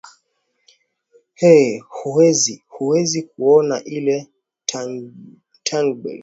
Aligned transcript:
ee 1.43 1.79
huwezi 1.89 2.63
huwezi 2.67 3.23
kuona 3.23 3.83
ile 3.83 4.27
tangible 5.65 6.19